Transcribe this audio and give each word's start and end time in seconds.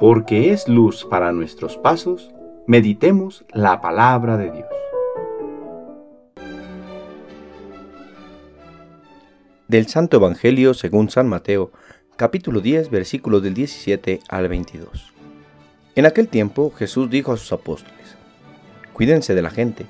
porque 0.00 0.50
es 0.50 0.66
luz 0.66 1.04
para 1.04 1.30
nuestros 1.30 1.76
pasos, 1.76 2.30
meditemos 2.66 3.44
la 3.52 3.82
palabra 3.82 4.38
de 4.38 4.50
Dios. 4.50 4.68
Del 9.68 9.88
Santo 9.88 10.16
Evangelio 10.16 10.72
según 10.72 11.10
San 11.10 11.28
Mateo, 11.28 11.70
capítulo 12.16 12.62
10, 12.62 12.88
versículos 12.88 13.42
del 13.42 13.52
17 13.52 14.20
al 14.30 14.48
22. 14.48 15.12
En 15.96 16.06
aquel 16.06 16.28
tiempo 16.28 16.72
Jesús 16.74 17.10
dijo 17.10 17.32
a 17.34 17.36
sus 17.36 17.52
apóstoles, 17.52 18.16
Cuídense 18.94 19.34
de 19.34 19.42
la 19.42 19.50
gente, 19.50 19.84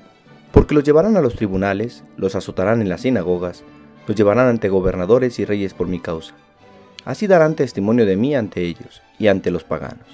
porque 0.51 0.75
los 0.75 0.83
llevarán 0.83 1.15
a 1.15 1.21
los 1.21 1.35
tribunales, 1.35 2.03
los 2.17 2.35
azotarán 2.35 2.81
en 2.81 2.89
las 2.89 3.01
sinagogas, 3.01 3.63
los 4.07 4.17
llevarán 4.17 4.49
ante 4.49 4.67
gobernadores 4.67 5.39
y 5.39 5.45
reyes 5.45 5.73
por 5.73 5.87
mi 5.87 6.01
causa. 6.01 6.35
Así 7.05 7.27
darán 7.27 7.55
testimonio 7.55 8.05
de 8.05 8.15
mí 8.15 8.35
ante 8.35 8.61
ellos 8.61 9.01
y 9.17 9.27
ante 9.27 9.51
los 9.51 9.63
paganos. 9.63 10.07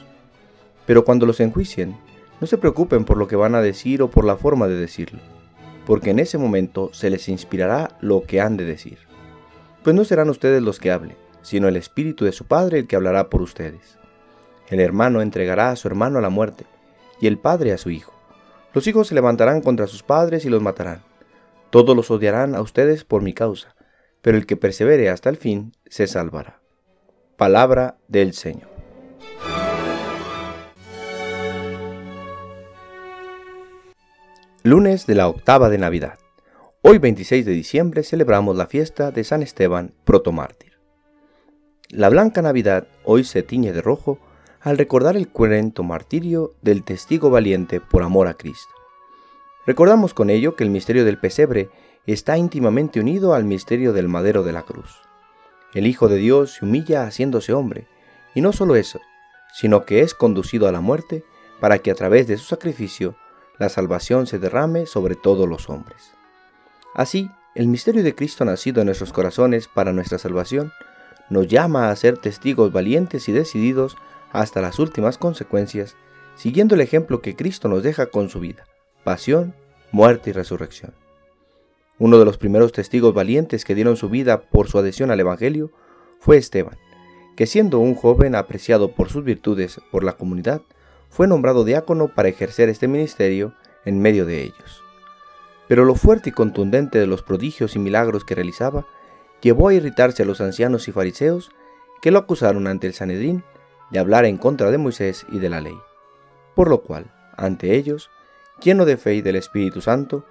Pero 0.85 1.03
cuando 1.03 1.25
los 1.25 1.39
enjuicien, 1.39 1.97
no 2.39 2.47
se 2.47 2.57
preocupen 2.57 3.03
por 3.03 3.17
lo 3.17 3.27
que 3.27 3.35
van 3.35 3.55
a 3.55 3.61
decir 3.61 4.01
o 4.01 4.09
por 4.09 4.25
la 4.25 4.37
forma 4.37 4.67
de 4.67 4.75
decirlo, 4.75 5.19
porque 5.85 6.11
en 6.11 6.19
ese 6.19 6.37
momento 6.37 6.89
se 6.93 7.09
les 7.09 7.27
inspirará 7.29 7.97
lo 7.99 8.23
que 8.23 8.39
han 8.41 8.57
de 8.57 8.65
decir. 8.65 8.99
Pues 9.83 9.95
no 9.95 10.03
serán 10.05 10.29
ustedes 10.29 10.61
los 10.61 10.79
que 10.79 10.91
hablen, 10.91 11.17
sino 11.41 11.67
el 11.67 11.75
Espíritu 11.75 12.25
de 12.25 12.31
su 12.31 12.45
Padre 12.45 12.79
el 12.79 12.87
que 12.87 12.95
hablará 12.95 13.29
por 13.29 13.41
ustedes. 13.41 13.97
El 14.69 14.79
hermano 14.79 15.21
entregará 15.21 15.71
a 15.71 15.75
su 15.75 15.87
hermano 15.87 16.19
a 16.19 16.21
la 16.21 16.29
muerte, 16.29 16.65
y 17.19 17.27
el 17.27 17.37
padre 17.37 17.71
a 17.71 17.77
su 17.77 17.89
hijo. 17.89 18.13
Los 18.73 18.85
hijos 18.87 19.07
se 19.07 19.15
levantarán 19.15 19.61
contra 19.61 19.87
sus 19.87 20.03
padres 20.03 20.45
y 20.45 20.49
los 20.49 20.61
matarán. 20.61 21.01
Todos 21.69 21.95
los 21.95 22.11
odiarán 22.11 22.55
a 22.55 22.61
ustedes 22.61 23.03
por 23.03 23.21
mi 23.21 23.33
causa, 23.33 23.75
pero 24.21 24.37
el 24.37 24.45
que 24.45 24.57
persevere 24.57 25.09
hasta 25.09 25.29
el 25.29 25.37
fin 25.37 25.73
se 25.87 26.07
salvará. 26.07 26.59
Palabra 27.37 27.99
del 28.07 28.33
Señor. 28.33 28.67
Lunes 34.63 35.05
de 35.05 35.13
la 35.13 35.27
octava 35.27 35.69
de 35.69 35.77
Navidad. 35.77 36.17
Hoy 36.81 36.97
26 36.97 37.45
de 37.45 37.51
diciembre 37.51 38.01
celebramos 38.01 38.55
la 38.55 38.65
fiesta 38.65 39.11
de 39.11 39.23
San 39.23 39.43
Esteban, 39.43 39.93
protomártir. 40.03 40.79
La 41.89 42.09
blanca 42.09 42.41
Navidad 42.41 42.87
hoy 43.03 43.23
se 43.23 43.43
tiñe 43.43 43.71
de 43.71 43.83
rojo 43.83 44.17
al 44.59 44.79
recordar 44.79 45.15
el 45.15 45.27
cruento 45.27 45.83
martirio 45.83 46.55
del 46.63 46.83
testigo 46.83 47.29
valiente 47.29 47.79
por 47.79 48.01
amor 48.01 48.25
a 48.29 48.33
Cristo. 48.33 48.73
Recordamos 49.67 50.15
con 50.15 50.31
ello 50.31 50.55
que 50.55 50.63
el 50.63 50.71
misterio 50.71 51.05
del 51.05 51.19
pesebre 51.19 51.69
está 52.07 52.35
íntimamente 52.35 52.99
unido 52.99 53.35
al 53.35 53.43
misterio 53.43 53.93
del 53.93 54.07
madero 54.07 54.41
de 54.41 54.53
la 54.53 54.63
cruz. 54.63 55.06
El 55.73 55.87
Hijo 55.87 56.07
de 56.07 56.17
Dios 56.17 56.53
se 56.53 56.65
humilla 56.65 57.05
haciéndose 57.05 57.53
hombre, 57.53 57.87
y 58.33 58.41
no 58.41 58.53
solo 58.53 58.75
eso, 58.75 58.99
sino 59.53 59.85
que 59.85 60.01
es 60.01 60.13
conducido 60.13 60.67
a 60.67 60.71
la 60.71 60.81
muerte 60.81 61.23
para 61.59 61.79
que 61.79 61.91
a 61.91 61.95
través 61.95 62.27
de 62.27 62.37
su 62.37 62.45
sacrificio 62.45 63.15
la 63.57 63.69
salvación 63.69 64.27
se 64.27 64.39
derrame 64.39 64.85
sobre 64.85 65.15
todos 65.15 65.47
los 65.47 65.69
hombres. 65.69 66.11
Así, 66.93 67.29
el 67.55 67.67
misterio 67.67 68.03
de 68.03 68.15
Cristo 68.15 68.45
nacido 68.45 68.81
en 68.81 68.85
nuestros 68.85 69.11
corazones 69.11 69.67
para 69.67 69.93
nuestra 69.93 70.19
salvación 70.19 70.71
nos 71.29 71.47
llama 71.47 71.89
a 71.89 71.95
ser 71.95 72.17
testigos 72.17 72.71
valientes 72.71 73.27
y 73.27 73.31
decididos 73.31 73.97
hasta 74.31 74.61
las 74.61 74.79
últimas 74.79 75.17
consecuencias, 75.17 75.95
siguiendo 76.35 76.75
el 76.75 76.81
ejemplo 76.81 77.21
que 77.21 77.35
Cristo 77.35 77.67
nos 77.67 77.83
deja 77.83 78.07
con 78.07 78.29
su 78.29 78.39
vida, 78.39 78.65
pasión, 79.03 79.55
muerte 79.91 80.29
y 80.29 80.33
resurrección. 80.33 80.93
Uno 81.99 82.19
de 82.19 82.25
los 82.25 82.37
primeros 82.37 82.71
testigos 82.71 83.13
valientes 83.13 83.65
que 83.65 83.75
dieron 83.75 83.97
su 83.97 84.09
vida 84.09 84.41
por 84.41 84.67
su 84.67 84.77
adhesión 84.77 85.09
al 85.09 85.19
Evangelio 85.19 85.71
fue 86.19 86.37
Esteban, 86.37 86.77
que 87.35 87.47
siendo 87.47 87.79
un 87.79 87.95
joven 87.95 88.35
apreciado 88.35 88.91
por 88.91 89.09
sus 89.09 89.23
virtudes 89.23 89.81
por 89.91 90.03
la 90.03 90.13
comunidad, 90.13 90.61
fue 91.09 91.27
nombrado 91.27 91.63
diácono 91.63 92.09
para 92.13 92.29
ejercer 92.29 92.69
este 92.69 92.87
ministerio 92.87 93.53
en 93.85 93.99
medio 93.99 94.25
de 94.25 94.43
ellos. 94.43 94.83
Pero 95.67 95.85
lo 95.85 95.95
fuerte 95.95 96.29
y 96.29 96.33
contundente 96.33 96.99
de 96.99 97.07
los 97.07 97.23
prodigios 97.23 97.75
y 97.75 97.79
milagros 97.79 98.23
que 98.25 98.35
realizaba 98.35 98.85
llevó 99.41 99.69
a 99.69 99.73
irritarse 99.73 100.23
a 100.23 100.25
los 100.25 100.41
ancianos 100.41 100.87
y 100.87 100.91
fariseos 100.91 101.51
que 102.01 102.11
lo 102.11 102.19
acusaron 102.19 102.67
ante 102.67 102.87
el 102.87 102.93
Sanedrín 102.93 103.43
de 103.91 103.99
hablar 103.99 104.25
en 104.25 104.37
contra 104.37 104.71
de 104.71 104.77
Moisés 104.77 105.25
y 105.31 105.39
de 105.39 105.49
la 105.49 105.61
ley. 105.61 105.77
Por 106.55 106.69
lo 106.69 106.81
cual, 106.81 107.13
ante 107.35 107.75
ellos, 107.75 108.09
lleno 108.61 108.85
de 108.85 108.97
fe 108.97 109.15
y 109.15 109.21
del 109.21 109.35
Espíritu 109.35 109.81
Santo, 109.81 110.25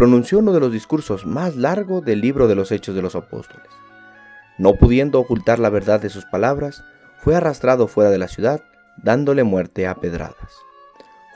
pronunció 0.00 0.38
uno 0.38 0.54
de 0.54 0.60
los 0.60 0.72
discursos 0.72 1.26
más 1.26 1.56
largos 1.56 2.02
del 2.02 2.22
libro 2.22 2.48
de 2.48 2.54
los 2.54 2.72
Hechos 2.72 2.94
de 2.94 3.02
los 3.02 3.14
Apóstoles. 3.14 3.68
No 4.56 4.76
pudiendo 4.76 5.20
ocultar 5.20 5.58
la 5.58 5.68
verdad 5.68 6.00
de 6.00 6.08
sus 6.08 6.24
palabras, 6.24 6.82
fue 7.18 7.36
arrastrado 7.36 7.86
fuera 7.86 8.08
de 8.08 8.16
la 8.16 8.26
ciudad, 8.26 8.64
dándole 8.96 9.44
muerte 9.44 9.86
a 9.86 9.96
pedradas. 9.96 10.54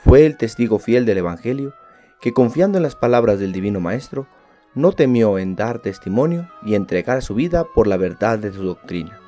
Fue 0.03 0.25
el 0.25 0.35
testigo 0.35 0.79
fiel 0.79 1.05
del 1.05 1.19
Evangelio, 1.19 1.75
que 2.19 2.33
confiando 2.33 2.79
en 2.79 2.83
las 2.83 2.95
palabras 2.95 3.37
del 3.39 3.51
Divino 3.51 3.79
Maestro, 3.81 4.25
no 4.73 4.93
temió 4.93 5.37
en 5.37 5.55
dar 5.55 5.77
testimonio 5.77 6.49
y 6.63 6.73
entregar 6.73 7.21
su 7.21 7.35
vida 7.35 7.65
por 7.75 7.85
la 7.85 7.97
verdad 7.97 8.39
de 8.39 8.51
su 8.51 8.63
doctrina 8.63 9.19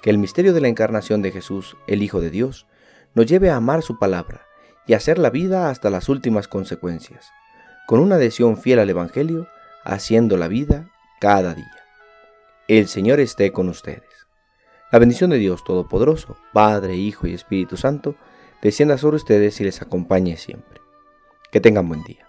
que 0.00 0.08
el 0.08 0.16
misterio 0.16 0.54
de 0.54 0.62
la 0.62 0.68
encarnación 0.68 1.20
de 1.20 1.32
Jesús, 1.32 1.76
el 1.86 2.02
Hijo 2.02 2.22
de 2.22 2.30
Dios, 2.30 2.66
nos 3.14 3.26
lleve 3.26 3.50
a 3.50 3.56
amar 3.56 3.82
su 3.82 3.98
palabra 3.98 4.46
y 4.86 4.94
hacer 4.94 5.18
la 5.18 5.28
vida 5.28 5.68
hasta 5.68 5.90
las 5.90 6.08
últimas 6.08 6.48
consecuencias, 6.48 7.30
con 7.86 8.00
una 8.00 8.16
adhesión 8.16 8.56
fiel 8.56 8.78
al 8.78 8.90
Evangelio, 8.90 9.48
haciendo 9.84 10.36
la 10.36 10.48
vida 10.48 10.90
cada 11.20 11.54
día. 11.54 11.70
El 12.68 12.88
Señor 12.88 13.20
esté 13.20 13.52
con 13.52 13.68
ustedes. 13.68 14.02
La 14.90 14.98
bendición 14.98 15.30
de 15.30 15.38
Dios 15.38 15.64
Todopoderoso, 15.64 16.36
Padre, 16.52 16.96
Hijo 16.96 17.26
y 17.26 17.34
Espíritu 17.34 17.76
Santo, 17.76 18.14
descienda 18.62 18.96
sobre 18.96 19.16
ustedes 19.16 19.60
y 19.60 19.64
les 19.64 19.82
acompañe 19.82 20.36
siempre. 20.36 20.80
Que 21.50 21.60
tengan 21.60 21.88
buen 21.88 22.02
día. 22.04 22.26